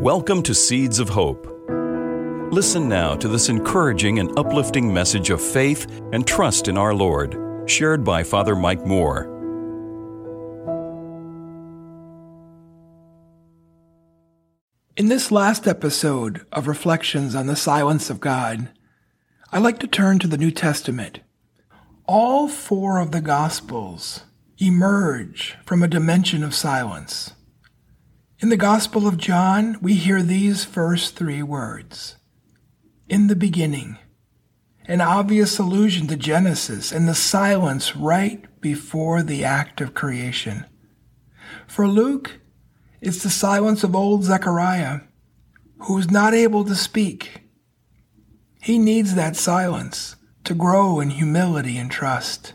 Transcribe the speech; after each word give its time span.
Welcome 0.00 0.42
to 0.44 0.54
Seeds 0.54 0.98
of 0.98 1.10
Hope. 1.10 1.46
Listen 2.50 2.88
now 2.88 3.14
to 3.16 3.28
this 3.28 3.50
encouraging 3.50 4.18
and 4.18 4.30
uplifting 4.38 4.90
message 4.94 5.28
of 5.28 5.42
faith 5.42 5.86
and 6.14 6.26
trust 6.26 6.68
in 6.68 6.78
our 6.78 6.94
Lord, 6.94 7.36
shared 7.66 8.02
by 8.02 8.22
Father 8.22 8.56
Mike 8.56 8.86
Moore. 8.86 9.24
In 14.96 15.08
this 15.08 15.30
last 15.30 15.66
episode 15.68 16.46
of 16.50 16.66
Reflections 16.66 17.34
on 17.34 17.46
the 17.46 17.54
Silence 17.54 18.08
of 18.08 18.20
God, 18.20 18.70
I 19.52 19.58
like 19.58 19.78
to 19.80 19.86
turn 19.86 20.18
to 20.20 20.26
the 20.26 20.38
New 20.38 20.50
Testament. 20.50 21.20
All 22.06 22.48
four 22.48 23.00
of 23.00 23.12
the 23.12 23.20
Gospels 23.20 24.24
emerge 24.56 25.58
from 25.66 25.82
a 25.82 25.88
dimension 25.88 26.42
of 26.42 26.54
silence. 26.54 27.34
In 28.42 28.48
the 28.48 28.56
Gospel 28.56 29.06
of 29.06 29.18
John, 29.18 29.76
we 29.82 29.92
hear 29.92 30.22
these 30.22 30.64
first 30.64 31.14
three 31.14 31.42
words 31.42 32.16
In 33.06 33.26
the 33.26 33.36
beginning, 33.36 33.98
an 34.86 35.02
obvious 35.02 35.58
allusion 35.58 36.06
to 36.06 36.16
Genesis 36.16 36.90
and 36.90 37.06
the 37.06 37.14
silence 37.14 37.94
right 37.94 38.42
before 38.62 39.22
the 39.22 39.44
act 39.44 39.82
of 39.82 39.92
creation. 39.92 40.64
For 41.66 41.86
Luke, 41.86 42.40
it's 43.02 43.22
the 43.22 43.28
silence 43.28 43.84
of 43.84 43.94
old 43.94 44.24
Zechariah, 44.24 45.00
who 45.80 45.98
is 45.98 46.10
not 46.10 46.32
able 46.32 46.64
to 46.64 46.74
speak. 46.74 47.42
He 48.62 48.78
needs 48.78 49.16
that 49.16 49.36
silence 49.36 50.16
to 50.44 50.54
grow 50.54 50.98
in 50.98 51.10
humility 51.10 51.76
and 51.76 51.90
trust. 51.90 52.54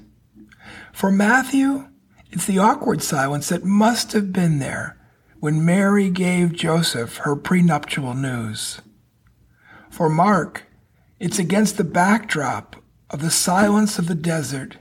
For 0.91 1.11
Matthew, 1.11 1.89
it's 2.31 2.47
the 2.47 2.57
awkward 2.57 3.03
silence 3.03 3.49
that 3.49 3.63
must 3.63 4.13
have 4.13 4.33
been 4.33 4.57
there 4.57 4.97
when 5.45 5.63
Mary 5.63 6.09
gave 6.09 6.53
Joseph 6.53 7.17
her 7.17 7.35
prenuptial 7.35 8.15
news. 8.15 8.81
For 9.91 10.09
Mark, 10.09 10.63
it's 11.19 11.37
against 11.37 11.77
the 11.77 11.83
backdrop 11.83 12.77
of 13.11 13.21
the 13.21 13.29
silence 13.29 13.99
of 13.99 14.07
the 14.07 14.15
desert 14.15 14.77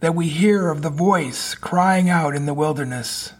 that 0.00 0.16
we 0.16 0.28
hear 0.28 0.70
of 0.70 0.82
the 0.82 0.90
voice 0.90 1.54
crying 1.54 2.10
out 2.10 2.34
in 2.34 2.46
the 2.46 2.52
wilderness. 2.52 3.32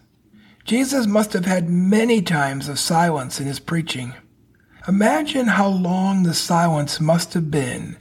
Jesus 0.65 1.05
must 1.05 1.33
have 1.33 1.47
had 1.47 1.69
many 1.69 2.23
times 2.23 2.69
of 2.69 2.79
silence 2.79 3.41
in 3.41 3.49
his 3.49 3.59
preaching. 3.59 4.15
Imagine 4.87 5.49
how 5.49 5.67
long 5.67 6.23
the 6.23 6.33
silence 6.33 7.01
must 7.01 7.35
have 7.35 7.51
been 7.51 7.97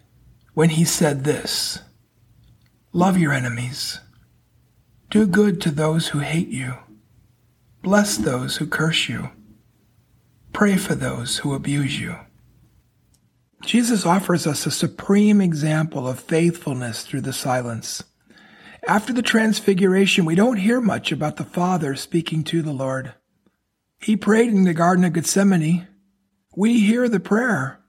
when 0.54 0.70
he 0.70 0.86
said 0.86 1.24
this 1.24 1.80
Love 2.94 3.18
your 3.18 3.34
enemies. 3.34 4.02
Do 5.10 5.26
good 5.26 5.60
to 5.62 5.72
those 5.72 6.10
who 6.10 6.20
hate 6.20 6.50
you. 6.50 6.76
Bless 7.82 8.18
those 8.18 8.58
who 8.58 8.68
curse 8.68 9.08
you. 9.08 9.30
Pray 10.54 10.78
for 10.78 10.96
those 10.96 11.38
who 11.38 11.54
abuse 11.54 12.00
you. 12.00 12.18
Jesus 13.64 14.06
offers 14.06 14.46
us 14.48 14.66
a 14.66 14.72
supreme 14.72 15.42
example 15.42 16.08
of 16.08 16.20
faithfulness 16.20 17.04
through 17.04 17.22
the 17.22 17.34
silence. 17.34 18.04
After 18.88 19.12
the 19.12 19.22
transfiguration, 19.22 20.26
we 20.26 20.36
don't 20.36 20.58
hear 20.58 20.80
much 20.80 21.12
about 21.12 21.38
the 21.38 21.44
Father 21.44 21.96
speaking 21.96 22.44
to 22.46 22.62
the 22.62 22.72
Lord. 22.72 23.14
He 24.00 24.16
prayed 24.16 24.50
in 24.50 24.64
the 24.64 24.74
Garden 24.74 25.04
of 25.04 25.14
Gethsemane. 25.14 25.88
We 26.56 26.80
hear 26.80 27.10
the 27.10 27.20
prayer, 27.20 27.80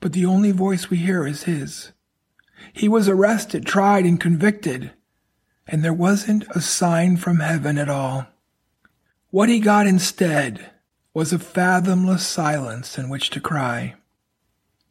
but 0.00 0.12
the 0.12 0.26
only 0.26 0.50
voice 0.50 0.90
we 0.90 0.98
hear 0.98 1.26
is 1.26 1.44
His. 1.44 1.92
He 2.72 2.88
was 2.88 3.08
arrested, 3.08 3.64
tried, 3.64 4.04
and 4.04 4.20
convicted, 4.20 4.92
and 5.66 5.84
there 5.84 5.92
wasn't 5.92 6.44
a 6.54 6.60
sign 6.60 7.16
from 7.16 7.38
heaven 7.38 7.78
at 7.78 7.88
all. 7.88 8.26
What 9.30 9.50
he 9.50 9.60
got 9.60 9.86
instead 9.86 10.70
was 11.12 11.34
a 11.34 11.38
fathomless 11.38 12.26
silence 12.26 12.96
in 12.96 13.10
which 13.10 13.28
to 13.30 13.40
cry. 13.40 13.94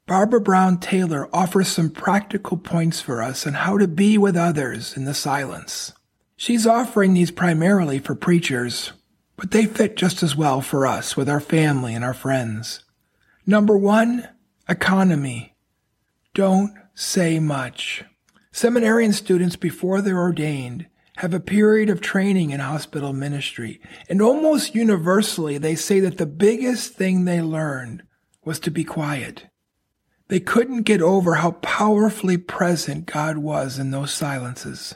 Barbara 0.06 0.40
Brown 0.40 0.80
Taylor 0.80 1.28
offers 1.34 1.68
some 1.70 1.90
practical 1.90 2.56
points 2.56 3.02
for 3.02 3.24
us 3.24 3.48
on 3.48 3.54
how 3.54 3.80
to 3.80 3.88
be 3.88 4.16
with 4.16 4.38
others 4.38 4.96
in 4.96 5.06
the 5.06 5.16
silence. 5.16 5.94
She's 6.36 6.68
offering 6.68 7.16
these 7.16 7.32
primarily 7.32 7.98
for 7.98 8.14
preachers, 8.14 8.92
but 9.38 9.50
they 9.50 9.66
fit 9.66 9.98
just 9.98 10.22
as 10.22 10.36
well 10.36 10.62
for 10.62 10.86
us 10.86 11.18
with 11.18 11.28
our 11.28 11.40
family 11.40 11.96
and 11.96 12.06
our 12.06 12.14
friends. 12.14 12.84
Number 13.48 13.76
one, 13.76 14.28
economy. 14.70 15.56
Don't 16.36 16.76
say 16.94 17.40
much. 17.40 18.04
Seminarian 18.52 19.14
students 19.14 19.56
before 19.56 20.00
they're 20.02 20.20
ordained 20.20 20.86
have 21.18 21.34
a 21.34 21.40
period 21.40 21.90
of 21.90 22.00
training 22.00 22.52
in 22.52 22.60
hospital 22.60 23.12
ministry. 23.12 23.82
And 24.08 24.22
almost 24.22 24.76
universally, 24.76 25.58
they 25.58 25.74
say 25.74 26.00
that 26.02 26.18
the 26.18 26.28
biggest 26.28 26.94
thing 26.94 27.26
they 27.26 27.42
learned 27.42 28.04
was 28.46 28.60
to 28.60 28.72
be 28.72 28.84
quiet. 28.84 29.48
They 30.28 30.40
couldn't 30.40 30.84
get 30.84 31.02
over 31.02 31.36
how 31.36 31.52
powerfully 31.52 32.38
present 32.38 33.08
God 33.08 33.40
was 33.40 33.80
in 33.80 33.90
those 33.90 34.14
silences. 34.14 34.94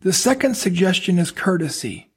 The 0.00 0.12
second 0.12 0.56
suggestion 0.56 1.20
is 1.20 1.30
courtesy. 1.30 2.10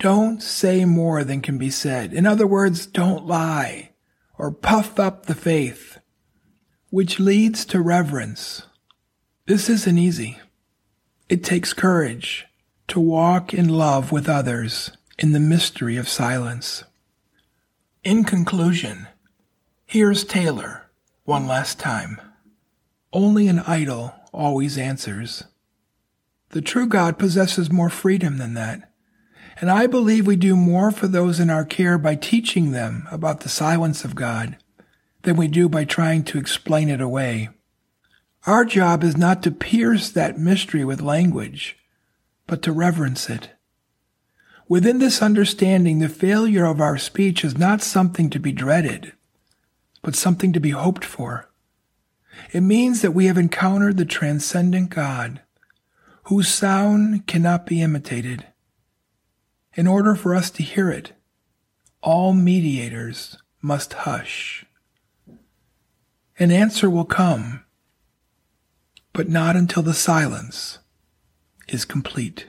Don't 0.00 0.42
say 0.42 0.84
more 0.84 1.22
than 1.22 1.40
can 1.40 1.56
be 1.56 1.70
said. 1.70 2.12
In 2.12 2.26
other 2.26 2.48
words, 2.48 2.86
don't 2.86 3.26
lie 3.26 3.90
or 4.36 4.50
puff 4.50 4.98
up 4.98 5.26
the 5.26 5.36
faith, 5.36 5.98
which 6.90 7.20
leads 7.20 7.64
to 7.66 7.80
reverence. 7.80 8.62
This 9.46 9.68
isn't 9.68 9.98
easy. 9.98 10.40
It 11.28 11.44
takes 11.44 11.74
courage 11.74 12.46
to 12.86 12.98
walk 12.98 13.52
in 13.52 13.68
love 13.68 14.10
with 14.10 14.30
others 14.30 14.92
in 15.18 15.32
the 15.32 15.40
mystery 15.40 15.98
of 15.98 16.08
silence. 16.08 16.84
In 18.02 18.24
conclusion, 18.24 19.08
here's 19.84 20.24
Taylor 20.24 20.90
one 21.24 21.46
last 21.46 21.78
time. 21.78 22.18
Only 23.12 23.46
an 23.46 23.58
idol 23.58 24.14
always 24.32 24.78
answers. 24.78 25.44
The 26.50 26.62
true 26.62 26.86
God 26.86 27.18
possesses 27.18 27.70
more 27.70 27.90
freedom 27.90 28.38
than 28.38 28.54
that. 28.54 28.90
And 29.60 29.70
I 29.70 29.86
believe 29.86 30.26
we 30.26 30.36
do 30.36 30.56
more 30.56 30.90
for 30.90 31.08
those 31.08 31.40
in 31.40 31.50
our 31.50 31.66
care 31.66 31.98
by 31.98 32.14
teaching 32.14 32.70
them 32.70 33.06
about 33.10 33.40
the 33.40 33.50
silence 33.50 34.02
of 34.02 34.14
God 34.14 34.56
than 35.24 35.36
we 35.36 35.48
do 35.48 35.68
by 35.68 35.84
trying 35.84 36.24
to 36.24 36.38
explain 36.38 36.88
it 36.88 37.02
away. 37.02 37.50
Our 38.46 38.64
job 38.64 39.02
is 39.02 39.16
not 39.16 39.42
to 39.42 39.50
pierce 39.50 40.10
that 40.10 40.38
mystery 40.38 40.84
with 40.84 41.00
language, 41.00 41.76
but 42.46 42.62
to 42.62 42.72
reverence 42.72 43.28
it. 43.28 43.50
Within 44.68 44.98
this 44.98 45.22
understanding, 45.22 45.98
the 45.98 46.08
failure 46.08 46.66
of 46.66 46.80
our 46.80 46.98
speech 46.98 47.44
is 47.44 47.56
not 47.56 47.82
something 47.82 48.30
to 48.30 48.38
be 48.38 48.52
dreaded, 48.52 49.12
but 50.02 50.14
something 50.14 50.52
to 50.52 50.60
be 50.60 50.70
hoped 50.70 51.04
for. 51.04 51.50
It 52.52 52.60
means 52.60 53.02
that 53.02 53.14
we 53.14 53.26
have 53.26 53.38
encountered 53.38 53.96
the 53.96 54.04
transcendent 54.04 54.90
God, 54.90 55.40
whose 56.24 56.48
sound 56.48 57.26
cannot 57.26 57.66
be 57.66 57.82
imitated. 57.82 58.46
In 59.74 59.86
order 59.86 60.14
for 60.14 60.34
us 60.34 60.50
to 60.52 60.62
hear 60.62 60.90
it, 60.90 61.12
all 62.02 62.32
mediators 62.32 63.38
must 63.60 63.92
hush. 63.92 64.64
An 66.38 66.50
answer 66.50 66.88
will 66.88 67.04
come 67.04 67.64
but 69.18 69.28
not 69.28 69.56
until 69.56 69.82
the 69.82 69.94
silence 69.94 70.78
is 71.66 71.84
complete. 71.84 72.46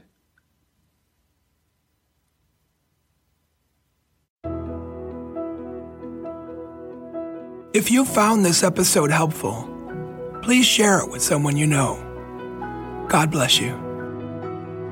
If 7.73 7.89
you 7.89 8.05
found 8.05 8.45
this 8.45 8.61
episode 8.61 9.09
helpful, 9.09 9.67
please 10.43 10.67
share 10.67 10.99
it 10.99 11.09
with 11.09 11.23
someone 11.23 11.57
you 11.57 11.65
know. 11.65 11.95
God 13.09 13.31
bless 13.31 13.59
you. 13.59 13.73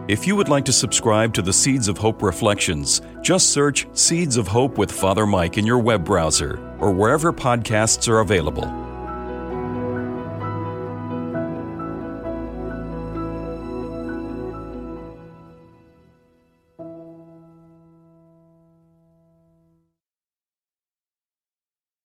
If 0.08 0.26
you 0.26 0.36
would 0.36 0.50
like 0.50 0.66
to 0.66 0.74
subscribe 0.74 1.32
to 1.36 1.44
the 1.44 1.54
Seeds 1.54 1.88
of 1.88 2.00
Hope 2.00 2.24
Reflections, 2.24 3.02
just 3.22 3.52
search 3.52 3.86
Seeds 3.94 4.36
of 4.36 4.48
Hope 4.48 4.80
with 4.80 4.92
Father 4.92 5.28
Mike 5.28 5.60
in 5.60 5.68
your 5.68 5.78
web 5.78 6.04
browser 6.04 6.58
or 6.80 6.92
wherever 6.92 7.32
podcasts 7.32 8.10
are 8.10 8.22
available. 8.22 8.87